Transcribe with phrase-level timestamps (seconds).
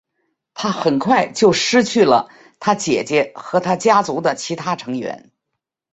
[0.55, 2.27] 他很快就失去了
[2.59, 5.29] 他姐姐和他家族的其他成员。